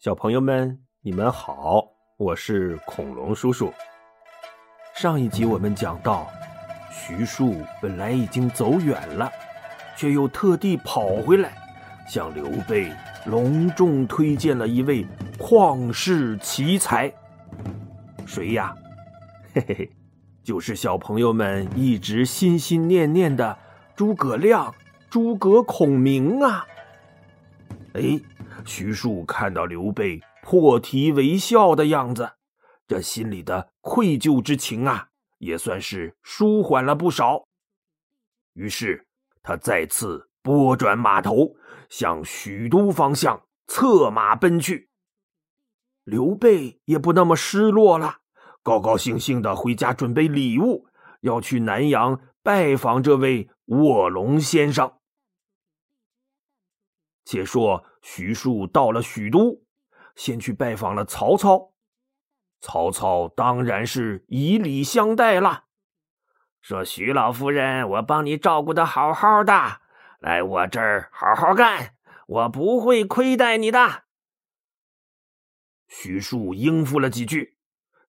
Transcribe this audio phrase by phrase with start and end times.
[0.00, 1.84] 小朋友们，你们好，
[2.16, 3.70] 我是恐龙叔叔。
[4.94, 6.26] 上一集我们讲到，
[6.90, 9.30] 徐庶本来已经走远了，
[9.98, 11.52] 却又特地跑回来，
[12.08, 12.90] 向刘备
[13.26, 15.06] 隆重推荐了一位
[15.38, 17.12] 旷世奇才。
[18.24, 18.74] 谁呀？
[19.52, 19.90] 嘿 嘿嘿，
[20.42, 23.58] 就是小朋友们一直心心念念的
[23.94, 24.74] 诸葛亮、
[25.10, 26.66] 诸葛孔明啊！
[27.92, 28.18] 哎。
[28.70, 32.30] 徐庶看到刘备破涕为笑的样子，
[32.86, 35.08] 这心里的愧疚之情啊，
[35.38, 37.48] 也算是舒缓了不少。
[38.52, 39.08] 于是
[39.42, 41.56] 他再次拨转马头，
[41.88, 44.88] 向许都方向策马奔去。
[46.04, 48.18] 刘备也不那么失落了，
[48.62, 50.86] 高高兴兴的回家准备礼物，
[51.22, 54.92] 要去南阳拜访这位卧龙先生。
[57.24, 59.62] 且说徐庶到了许都，
[60.14, 61.72] 先去拜访了曹操。
[62.60, 65.64] 曹操当然是以礼相待了，
[66.60, 69.80] 说：“徐老夫人，我帮你照顾的好好的，
[70.18, 71.94] 来我这儿好好干，
[72.26, 74.04] 我不会亏待你的。”
[75.88, 77.56] 徐庶应付了几句，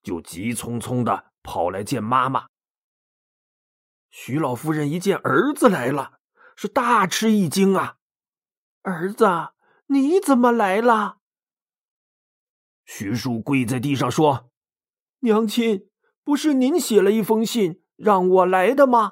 [0.04, 2.48] 就急匆匆的跑来见妈妈。
[4.10, 6.20] 徐老夫人一见儿子来了，
[6.56, 7.96] 是大吃一惊啊。
[8.82, 9.26] 儿子，
[9.92, 11.17] 你怎么来了？
[12.86, 14.50] 徐庶跪在地上说
[15.20, 15.89] ：“娘亲，
[16.23, 19.12] 不是您写了一封信让我来的吗？”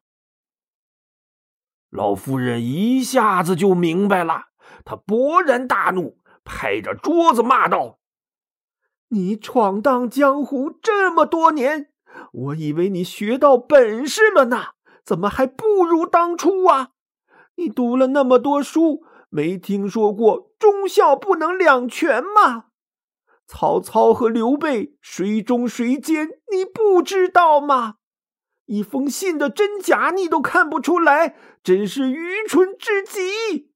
[1.91, 4.51] 老夫人一下子就明白了，
[4.85, 7.99] 她勃然大怒，拍着桌子骂道
[9.09, 11.91] ：“你闯荡江湖这么多年，
[12.31, 14.67] 我以为你学到本事了呢，
[15.03, 16.91] 怎么还不如当初啊？
[17.55, 22.65] 你读了那么多书。”没听说过忠孝不能两全吗？
[23.47, 27.95] 曹操和刘备谁忠谁奸，你不知道吗？
[28.65, 33.71] 一封信的真假你都看不出来，真是愚蠢至极！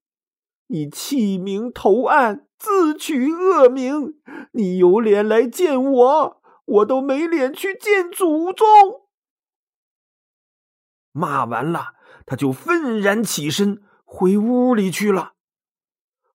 [0.68, 4.22] 你弃明投暗，自取恶名，
[4.52, 8.68] 你有脸来见我，我都没脸去见祖宗。
[11.12, 11.96] 骂完了，
[12.28, 15.33] 他就愤然起身回屋里去了。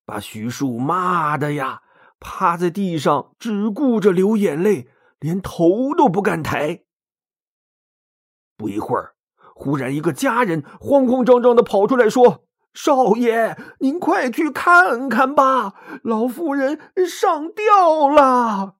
[0.08, 1.82] 把徐庶骂的呀，
[2.18, 4.88] 趴在地上，只顾着流眼泪，
[5.20, 6.84] 连头都不敢抬。
[8.56, 9.16] 不一会儿，
[9.54, 18.76] 忽然一个家人慌慌张张的跑出来说：“少爷，您快去看看吧，老夫人上吊了。”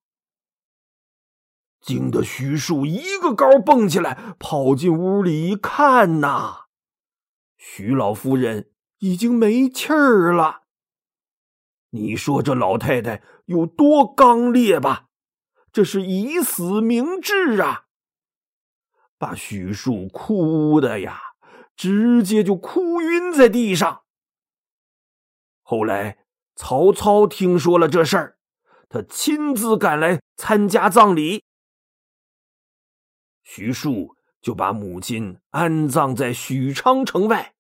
[1.85, 6.61] 惊得徐庶一个高蹦起来，跑进屋里一看呐，
[7.59, 10.63] 徐老夫人已经没气儿了。
[11.91, 15.07] 你说这老太太有多刚烈吧？
[15.71, 17.85] 这是以死明志啊！
[19.19, 21.21] 把许庶哭的呀，
[21.77, 24.03] 直接就哭晕在地上。
[25.63, 26.19] 后来
[26.57, 28.39] 曹操听说了这事儿，
[28.89, 31.45] 他亲自赶来参加葬礼。
[33.43, 37.55] 徐庶就把母亲安葬在许昌城外，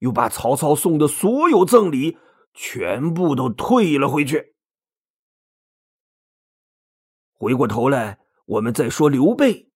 [0.00, 2.18] 又把曹操送的所有赠礼。
[2.54, 4.54] 全部都退了回去。
[7.32, 9.70] 回过头来，我们再说刘备。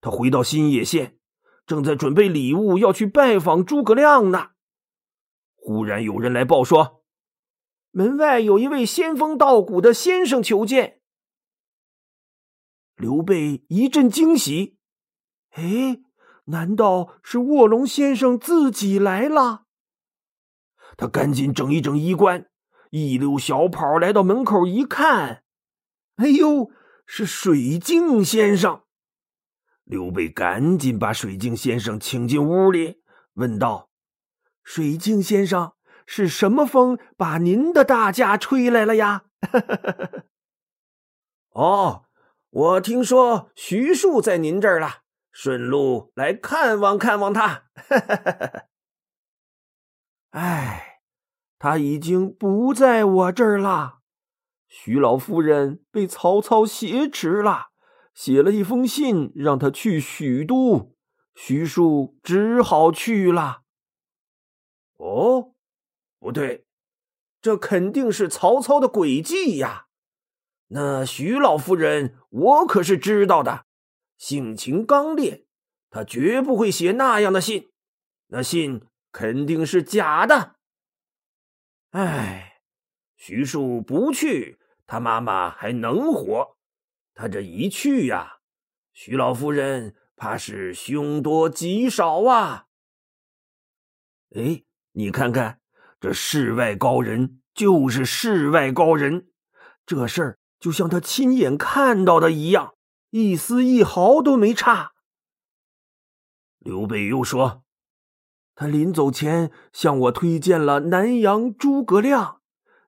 [0.00, 1.18] 他回到新野县，
[1.66, 4.50] 正在准备礼物要去拜访诸葛亮呢。
[5.54, 7.02] 忽然有人来报说，
[7.90, 11.00] 门外有一位仙风道骨的先生求见。
[12.94, 14.78] 刘备一阵惊喜，
[15.50, 16.00] 哎，
[16.44, 19.65] 难道是卧龙先生自己来了？
[20.96, 22.46] 他赶紧整一整衣冠，
[22.90, 25.42] 一溜小跑来到门口一看，
[26.16, 26.70] 哎呦，
[27.04, 28.82] 是水镜先生！
[29.84, 33.02] 刘备赶紧把水镜先生请进屋里，
[33.34, 33.90] 问道
[34.64, 35.74] ：“水镜先生，
[36.06, 39.24] 是什么风把您的大驾吹来了呀？”
[41.54, 42.06] 哦，
[42.50, 47.66] 我听说徐庶在您这儿了，顺路来看望看望他。
[50.36, 51.00] 哎，
[51.58, 54.00] 他已经不在我这儿了。
[54.68, 57.68] 徐老夫人被曹操挟持了，
[58.12, 60.94] 写了一封信让他去许都。
[61.34, 63.62] 徐庶只好去了。
[64.98, 65.54] 哦，
[66.18, 66.66] 不对，
[67.40, 69.86] 这肯定是曹操的诡计呀！
[70.68, 73.64] 那徐老夫人，我可是知道的，
[74.18, 75.46] 性情刚烈，
[75.88, 77.70] 他绝不会写那样的信。
[78.26, 78.82] 那信。
[79.16, 80.56] 肯定是假的。
[81.92, 82.60] 哎，
[83.16, 86.58] 徐庶不去，他妈妈还能活。
[87.14, 88.40] 他这一去呀，
[88.92, 92.66] 徐老夫人怕是凶多吉少啊。
[94.34, 95.62] 哎，你看看，
[95.98, 99.30] 这世外高人就是世外高人，
[99.86, 102.74] 这事儿就像他亲眼看到的一样，
[103.08, 104.92] 一丝一毫都没差。
[106.58, 107.64] 刘备又说
[108.56, 112.40] ：“他临走前向我推荐了南阳诸葛亮，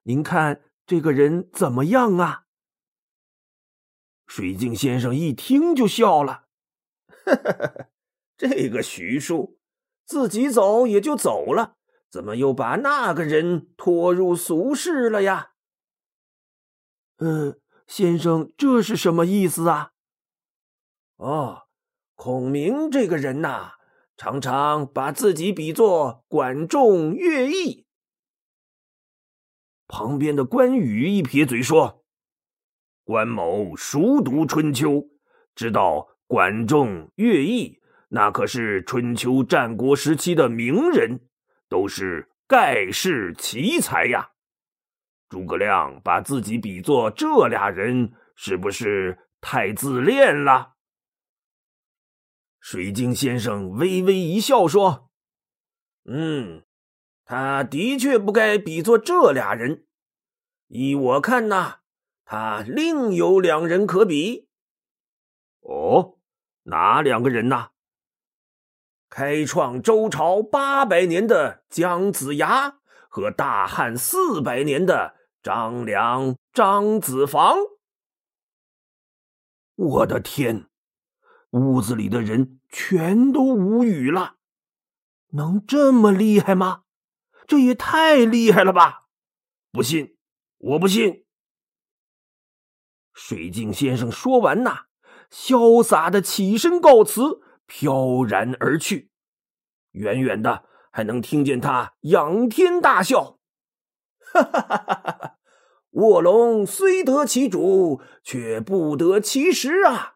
[0.03, 2.43] 您看这个人怎么样啊？”
[4.27, 6.43] 水镜先生一听就笑了
[8.35, 9.57] ：“这个徐庶。”
[10.09, 11.75] 自己走也就走了，
[12.09, 15.51] 怎么又把那个人拖入俗世了呀？
[17.17, 19.91] 嗯，先生，这是什么意思啊？
[21.17, 21.67] 哦，
[22.15, 23.73] 孔明这个人呐，
[24.19, 27.85] 常常把自己比作管仲、乐毅。
[29.87, 32.03] 旁边的关羽一撇嘴说
[33.05, 35.05] ：“关某熟读春秋，
[35.55, 37.79] 知道管仲、乐毅。”
[38.11, 41.21] 那可是春秋战国时期的名人，
[41.69, 44.31] 都是盖世奇才呀！
[45.29, 50.73] 诸葛亮把自己比作这俩人，是不是太自恋了？
[52.71, 55.09] 水晶先生微微一笑说
[56.05, 56.63] ：“嗯，
[57.25, 59.87] 他的确不该比作这俩人。
[60.67, 61.79] 依我看呐，
[62.25, 64.47] 他另有两人可比。
[65.61, 66.19] 哦，
[66.65, 67.71] 哪两个人呐？”
[69.09, 72.77] 开创周朝八百年的姜子牙
[73.09, 77.55] 和大汉四百年的张良、张子房，
[79.73, 80.68] 我的天！
[81.51, 84.35] 屋子里的人全都无语了。
[85.31, 86.83] 能这么厉害吗？
[87.47, 89.07] 这也太厉害了吧！
[89.71, 90.17] 不信，
[90.57, 91.25] 我不信。
[93.13, 94.85] 水镜先生说完呐，
[95.31, 97.41] 潇洒的起身告辞。
[97.65, 99.11] 飘然而去，
[99.91, 103.39] 远远的还能听见他仰天大笑
[104.33, 105.37] ：“哈哈哈哈哈！
[105.91, 110.15] 卧龙虽得其主，却不得其时啊！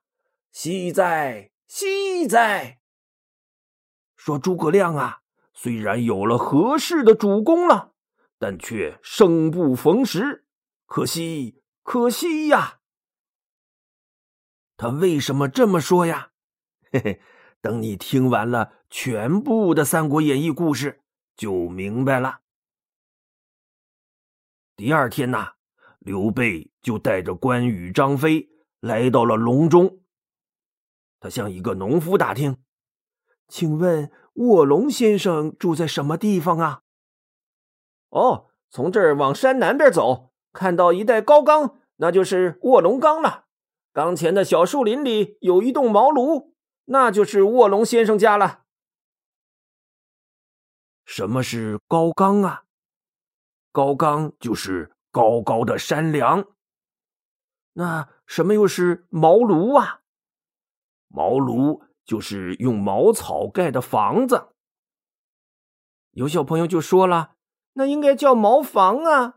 [0.54, 2.80] 惜哉惜哉！”
[4.16, 5.22] 说诸葛亮啊，
[5.52, 7.94] 虽然有了合适的主公了，
[8.38, 10.46] 但却生不逢时，
[10.86, 12.80] 可惜可惜呀！
[14.78, 16.32] 他为什么这么说呀？
[16.92, 17.22] 嘿嘿。
[17.60, 21.02] 等你听完了全部的《三国演义》故事，
[21.36, 22.42] 就明白了。
[24.76, 25.54] 第二天呐，
[26.00, 28.50] 刘备就带着关羽、张飞
[28.82, 30.03] 来到了隆中。
[31.24, 32.58] 他向一个农夫打听
[33.48, 36.81] ：“请问卧龙先生住在什么地方啊
[38.12, 43.46] ？”“哦，从这儿往山南边走，看到一带高冈，那就是卧龙岗了。
[43.94, 46.52] 岗前的小树林里有一栋茅庐。”
[46.86, 48.64] 那就是卧龙先生家了。
[51.06, 52.64] 什么是高冈啊？
[53.72, 56.46] 高冈就是高高的山梁。
[57.72, 60.02] 那什么又是茅庐啊？
[61.13, 64.48] 茅庐就是用茅草盖的房子。
[66.10, 67.36] 有小朋友就说了，
[67.74, 69.36] 那应该叫茅房啊。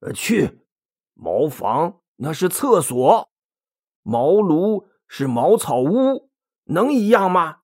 [0.00, 0.60] 呃，去，
[1.12, 3.30] 茅房那是厕所，
[4.02, 6.30] 茅庐是茅草屋。
[6.70, 7.60] 能一样吗？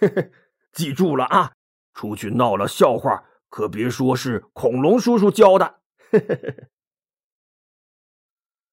[0.72, 1.52] 记住了啊！
[1.92, 5.80] 出去闹了笑话，可别说是恐龙叔叔教的。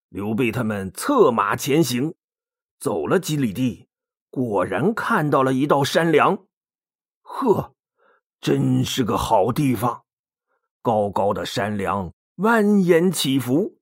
[0.10, 2.16] 刘备他们策马前行，
[2.80, 3.88] 走了几里地，
[4.30, 6.46] 果然看到了一道山梁。
[7.22, 7.76] 呵，
[8.40, 10.04] 真是个好地方！
[10.82, 13.78] 高高的山梁蜿蜒起伏，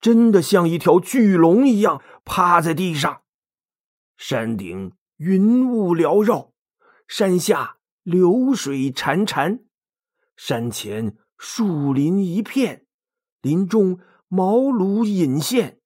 [0.00, 3.22] 真的像一条巨龙一样趴在地上。
[4.16, 4.92] 山顶。
[5.22, 6.54] 云雾缭绕，
[7.06, 9.64] 山下流水潺潺，
[10.34, 12.86] 山前树林一片，
[13.42, 15.79] 林中茅庐隐现，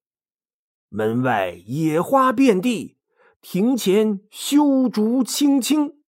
[0.97, 2.97] 门外野花遍地，
[3.41, 6.05] 庭前修竹青青。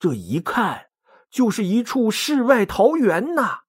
[0.00, 0.90] 这一看
[1.30, 3.60] 就是一处世外桃源呐！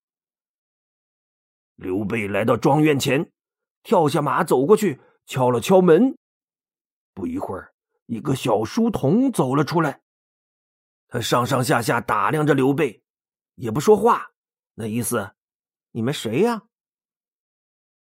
[1.76, 3.32] 刘备来到庄院前，
[3.84, 6.18] 跳下马走过去，敲了敲门。
[7.14, 7.76] 不一会儿。
[8.08, 10.02] 一个小书童走了出来，
[11.08, 13.04] 他上上下下打量着刘备，
[13.56, 14.32] 也不说话，
[14.74, 15.36] 那意思，
[15.92, 16.64] 你们谁呀？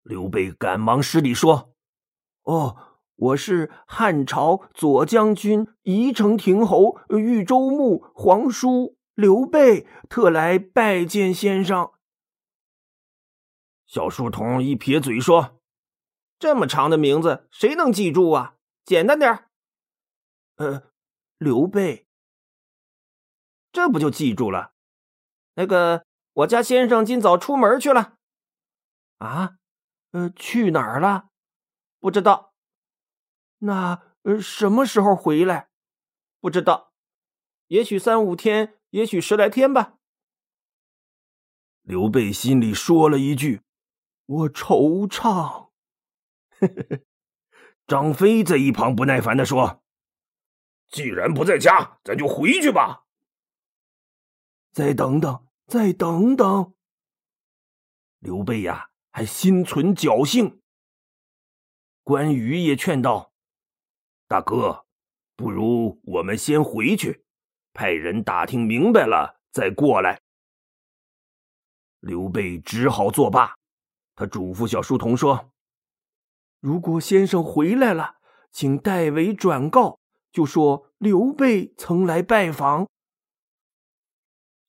[0.03, 1.70] 刘备赶忙施礼说
[2.43, 2.77] ：“哦，
[3.15, 11.91] 我是汉朝左将军宜城亭侯豫州牧皇叔刘备，特来拜见先生。”
[13.85, 15.59] 小书童一撇嘴说
[16.39, 18.55] ：“这么长的名字，谁能记住啊？
[18.85, 19.45] 简单点
[20.55, 20.83] 呃，
[21.37, 22.07] 刘备。
[23.71, 24.73] 这不就记住了？
[25.55, 28.15] 那个，我家先生今早出门去了。
[29.19, 29.57] 啊？
[30.11, 31.30] 呃，去哪儿了？
[32.01, 32.53] 不知道。
[33.59, 35.69] 那呃，什么时候回来？
[36.41, 36.91] 不知道。
[37.67, 39.97] 也许三五天，也许十来天吧。
[41.83, 43.61] 刘备心里说了一句
[44.25, 45.69] ：“我惆怅。
[47.87, 49.83] ”张飞在一旁不耐烦的说
[50.89, 53.05] ：“既然不在家，咱就回去吧。”
[54.73, 56.73] 再等等，再等等。
[58.19, 60.60] 刘备呀，还心存侥幸。
[62.03, 63.31] 关羽也劝道
[64.27, 64.85] ：“大哥，
[65.35, 67.23] 不如我们先回去，
[67.73, 70.19] 派人打听明白了再过来。”
[72.01, 73.55] 刘备只好作罢。
[74.15, 75.51] 他嘱咐小书童说
[76.59, 78.15] ：“如果先生回来了，
[78.51, 79.99] 请代为转告，
[80.31, 82.87] 就说刘备曾来拜访。”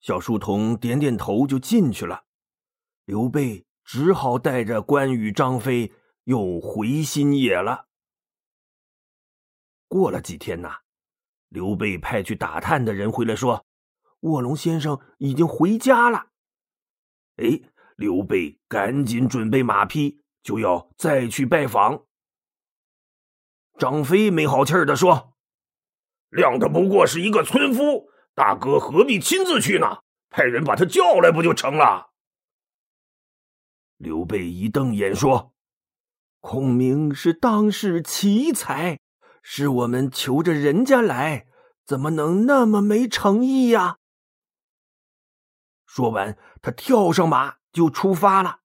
[0.01, 2.25] 小书童点点头，就进去了。
[3.05, 5.93] 刘备只好带着关羽、张飞
[6.25, 7.87] 又回新野了。
[9.89, 10.79] 过了几天呐，
[11.49, 13.67] 刘备派去打探的人回来说
[14.21, 16.29] ：“卧龙先生已经回家了。”
[17.37, 17.61] 哎，
[17.97, 22.07] 刘备赶紧准备马匹，就要再去拜访。
[23.79, 25.35] 张飞没好气儿的说
[26.31, 30.03] ：“谅他不过是一个村夫。”大哥何必亲自去呢？
[30.31, 32.13] 派人把他叫来不就成了？
[33.99, 35.52] 刘备一瞪眼说
[36.43, 38.99] ：“孔明是当世奇才，
[39.43, 41.47] 是我们求着人家来，
[41.87, 43.99] 怎么能那么没诚意呀？”
[45.87, 48.59] 说完，他跳上马就出发了。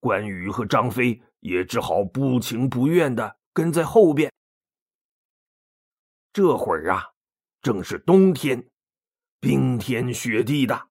[0.00, 4.32] 关羽和张飞也只好不情不愿的跟在后边。
[6.32, 7.12] 这会儿啊。
[7.60, 8.68] 正是冬天，
[9.40, 10.88] 冰天雪地的，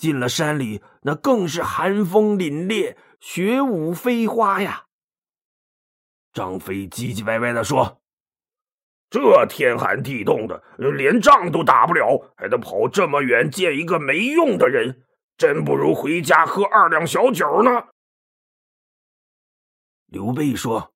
[0.00, 4.86] 进了山里，那更是寒风凛冽，雪舞飞花呀。
[6.32, 8.00] 张飞唧唧歪歪的说
[9.10, 15.02] ：“这天寒地冻的，连仗都打不了，还得跑这么远见一个没用的人，
[15.36, 17.88] 真不如回家喝二两小酒呢。”
[20.08, 20.94] 刘备说：“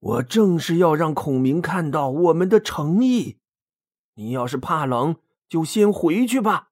[0.00, 3.36] 我正是要让孔明看到我们的诚意。”
[4.16, 5.16] 你要是怕冷，
[5.50, 6.70] 就先回去吧。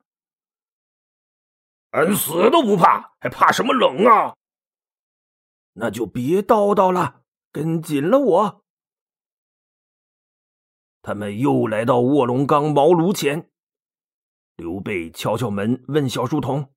[1.93, 4.35] 俺死都不怕，还怕什么冷啊？
[5.75, 8.65] 那就别叨叨了，跟紧了我。
[11.01, 13.51] 他们又来到卧龙岗茅庐前，
[14.57, 16.73] 刘备敲敲门，问小书童：“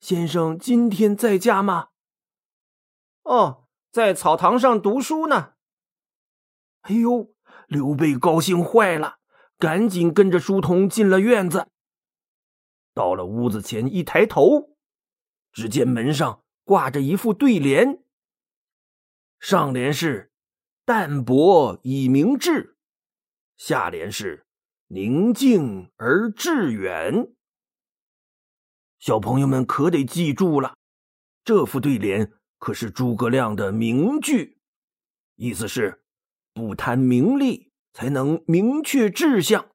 [0.00, 1.88] 先生今天在家吗
[3.24, 5.54] ？”“哦，在草堂上读书呢。”
[6.82, 7.32] 哎呦，
[7.66, 9.18] 刘备高兴坏了。
[9.56, 11.68] 赶紧跟着书童进了院子。
[12.94, 14.76] 到了屋子前，一抬头，
[15.52, 18.02] 只见门上挂着一副对联，
[19.40, 20.32] 上联是
[20.84, 22.76] “淡泊以明志”，
[23.56, 24.46] 下联是
[24.88, 27.34] “宁静而致远”。
[29.00, 30.76] 小朋友们可得记住了，
[31.44, 34.58] 这副对联可是诸葛亮的名句，
[35.36, 36.04] 意思是
[36.52, 37.70] 不贪名利。
[37.94, 39.70] 才能明确志向，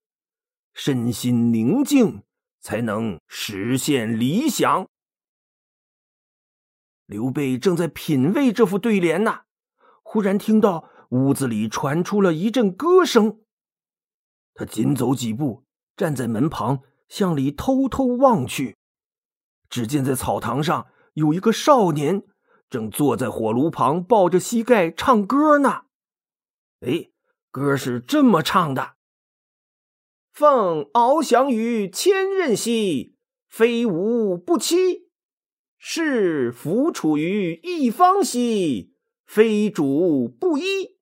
[0.73, 2.23] 身心宁静，
[2.59, 4.87] 才能实现理想。
[7.05, 9.41] 刘备正在品味这副对联呢，
[10.03, 13.41] 忽然听到屋子里传出了一阵歌声。
[14.53, 15.63] 他紧走几步，
[15.95, 18.75] 站在门旁，向里偷偷望去，
[19.69, 22.23] 只见在草堂上有一个少年，
[22.69, 25.83] 正坐在火炉旁，抱着膝盖唱歌呢。
[26.81, 27.09] 哎。
[27.49, 28.96] 歌是这么唱的
[30.37, 33.15] ：“凤翱翔于千仞兮，
[33.47, 35.07] 非吾不栖；
[35.79, 38.93] 是弗处于一方兮，
[39.25, 40.95] 非主不依。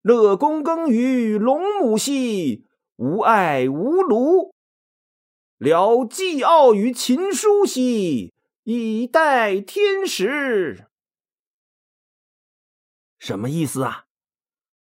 [0.00, 2.64] 乐躬耕于龙母兮，
[2.96, 4.54] 无爱无庐。
[5.58, 10.86] 聊寄傲于秦书兮，以待天时。”
[13.20, 14.06] 什么意思啊？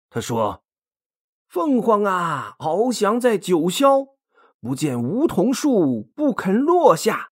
[0.09, 0.61] 他说
[1.49, 4.09] ：“凤凰啊，翱翔在九霄，
[4.61, 7.31] 不见梧桐树不肯落下。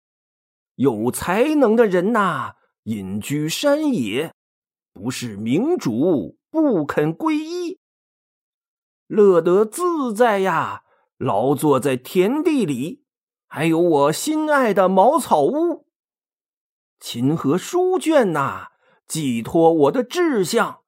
[0.78, 4.34] 有才能的人呐，隐居山野，
[4.92, 7.78] 不是明主不肯皈依。
[9.06, 10.82] 乐得自在呀，
[11.20, 13.04] 劳作在田地里，
[13.46, 15.86] 还有我心爱的茅草屋。
[17.00, 18.70] 琴和书卷呐，
[19.08, 20.80] 寄托我的志向。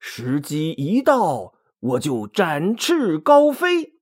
[0.00, 1.53] 时机一到，
[1.84, 3.98] 我就展翅高飞。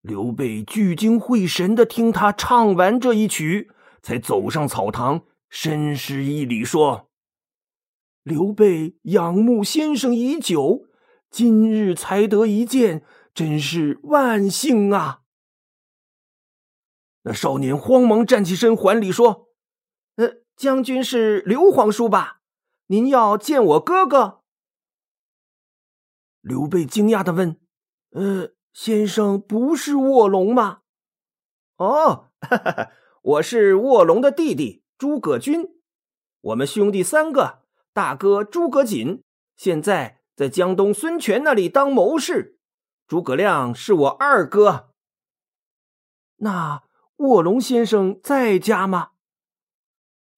[0.00, 3.70] 刘备聚精会神的听他唱完这一曲，
[4.02, 7.10] 才走上草堂，深施一礼，说
[8.24, 10.86] ：“刘备仰慕先生已久，
[11.30, 13.04] 今日才得一见，
[13.34, 15.20] 真是万幸啊！”
[17.24, 19.48] 那少年慌忙站起身还礼，说
[20.16, 22.38] ：“呃，将军是刘皇叔吧？”
[22.88, 24.41] 您要见我哥哥？
[26.42, 27.58] 刘备惊讶的问
[28.12, 30.82] ：“呃，先生不是卧龙吗
[31.78, 32.90] ？”“哦，哈哈，
[33.22, 35.80] 我是卧龙的弟弟诸葛均。
[36.40, 37.62] 我们兄弟三个，
[37.94, 39.22] 大哥诸葛瑾
[39.56, 42.58] 现在在江东孙权那里当谋士，
[43.06, 44.90] 诸葛亮是我二哥。
[46.36, 46.82] 那
[47.16, 49.12] 卧龙先生在家吗？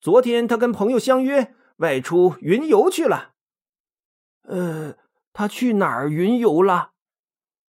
[0.00, 3.34] 昨天他跟朋友相约。”外出云游去了，
[4.42, 4.96] 呃，
[5.34, 6.92] 他去哪儿云游了？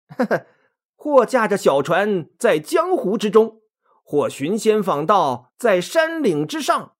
[0.17, 0.47] 呵呵
[0.95, 3.61] 或驾着小船在江湖之中，
[4.03, 6.95] 或寻仙访道在山岭之上，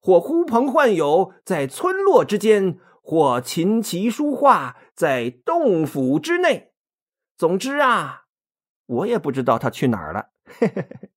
[0.00, 6.72] 或呼朋唤友在村落之间，或琴棋书画在洞府之内。
[7.36, 8.24] 总之啊，
[8.86, 10.30] 我也不知道他去哪儿了。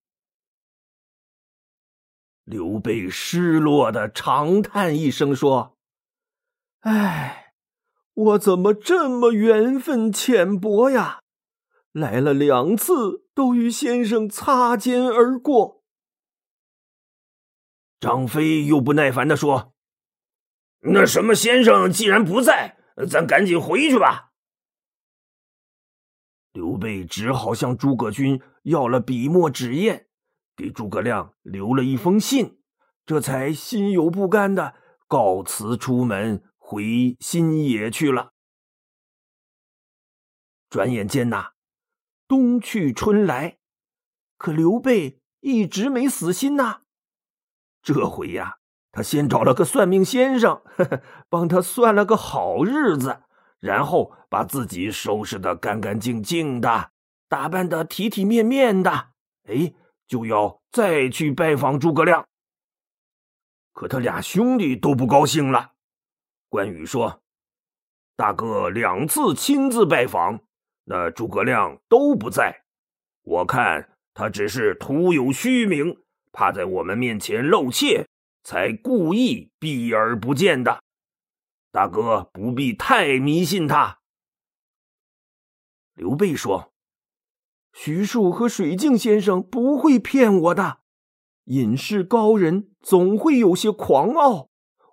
[2.43, 5.77] 刘备失落的长叹一声，说
[6.81, 7.46] ：“哎，
[8.17, 11.19] 我怎么这么缘分浅薄呀？
[11.91, 15.83] 来了两次，都与先生擦肩而过。”
[18.01, 19.73] 张飞又不耐烦的说
[20.81, 24.31] ：“那什么，先生既然不在，咱赶紧回去吧。”
[26.53, 30.07] 刘备只好向诸葛均要了笔墨纸砚。
[30.55, 32.57] 给诸葛亮留了一封信，
[33.05, 34.73] 这才心有不甘的
[35.07, 38.33] 告辞出门回新野去了。
[40.69, 41.51] 转眼间呐，
[42.27, 43.59] 冬去春来，
[44.37, 46.81] 可刘备一直没死心呐。
[47.81, 48.57] 这回呀，
[48.91, 53.21] 他先找了个算命先生，呵 呵帮他算了个好日子，
[53.59, 56.91] 然后把自己收拾的干干净净的，
[57.29, 59.11] 打扮的体体面面的，
[59.47, 59.73] 哎。
[60.05, 62.27] 就要再去拜访诸葛亮，
[63.73, 65.76] 可他俩兄弟都不高兴了。
[66.49, 67.21] 关羽说
[68.15, 70.41] ：“大哥两次亲自拜访，
[70.85, 72.63] 那诸葛亮都不在，
[73.23, 75.97] 我看他只是徒有虚名，
[76.31, 78.07] 怕在我们面前露怯，
[78.43, 80.81] 才故意避而不见的。
[81.71, 83.99] 大哥不必太迷信他。”
[85.95, 86.73] 刘备说。
[87.73, 90.79] 徐庶和水镜先生不会骗我的，
[91.43, 94.46] 隐士高人总会有些狂傲，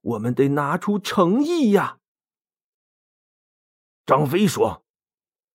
[0.05, 1.99] 我们得拿出诚意呀。
[4.05, 4.85] 张飞说：“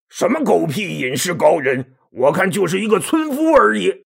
[0.09, 1.95] 什么狗屁隐士高人？
[2.09, 4.05] 我看就是一个村夫而已。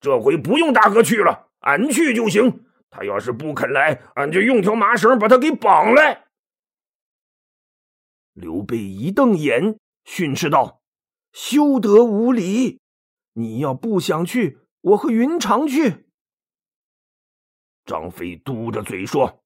[0.00, 2.64] 这回不用大哥去了，俺去就行。
[2.88, 6.24] 他要是不肯来，俺就用条麻绳把他给绑来。”
[8.32, 10.80] 刘备一瞪眼，训斥道。
[11.32, 12.80] 休得无礼！
[13.34, 16.06] 你要不想去，我和云长去。
[17.84, 19.41] 张飞嘟着嘴说：“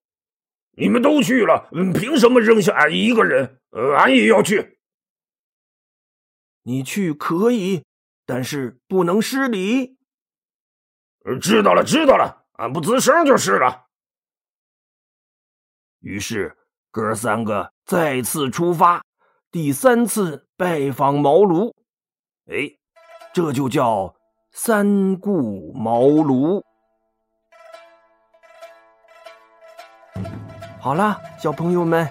[0.76, 3.60] 你们都去了，凭什么扔下俺一个人？
[3.96, 4.78] 俺也要去。
[6.62, 7.84] 你去可以，
[8.26, 9.96] 但是不能失礼。
[11.40, 13.86] 知道了，知道了，俺不吱声就是了。”
[16.00, 16.56] 于是
[16.90, 19.02] 哥三个再次出发。
[19.50, 21.72] 第三次拜访茅庐，
[22.46, 22.76] 哎，
[23.32, 24.14] 这就叫
[24.52, 26.62] 三顾茅庐。
[30.86, 32.08] 好了，小朋友们，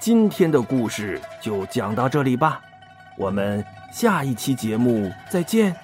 [0.00, 2.58] 今天的故事就讲到这里吧，
[3.18, 5.76] 我们下一期节目再见。